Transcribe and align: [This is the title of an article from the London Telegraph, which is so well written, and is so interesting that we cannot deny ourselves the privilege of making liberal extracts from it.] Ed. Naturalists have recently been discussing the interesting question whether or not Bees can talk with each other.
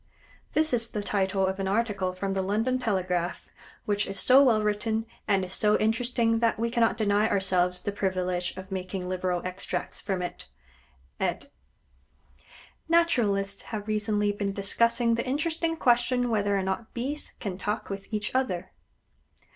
[This 0.53 0.73
is 0.73 0.89
the 0.89 1.03
title 1.03 1.45
of 1.45 1.59
an 1.59 1.67
article 1.67 2.11
from 2.13 2.33
the 2.33 2.41
London 2.41 2.79
Telegraph, 2.79 3.49
which 3.85 4.07
is 4.07 4.19
so 4.19 4.41
well 4.43 4.63
written, 4.63 5.05
and 5.27 5.45
is 5.45 5.53
so 5.53 5.77
interesting 5.77 6.39
that 6.39 6.57
we 6.57 6.71
cannot 6.71 6.97
deny 6.97 7.29
ourselves 7.29 7.79
the 7.81 7.91
privilege 7.91 8.57
of 8.57 8.71
making 8.71 9.07
liberal 9.07 9.43
extracts 9.45 10.01
from 10.01 10.23
it.] 10.23 10.47
Ed. 11.19 11.51
Naturalists 12.89 13.61
have 13.65 13.87
recently 13.87 14.31
been 14.31 14.53
discussing 14.53 15.13
the 15.13 15.27
interesting 15.27 15.75
question 15.77 16.31
whether 16.31 16.57
or 16.57 16.63
not 16.63 16.95
Bees 16.95 17.35
can 17.39 17.59
talk 17.59 17.91
with 17.91 18.11
each 18.11 18.33
other. 18.33 18.71